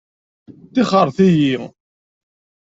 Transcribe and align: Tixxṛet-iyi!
Tixxṛet-iyi! 0.73 1.55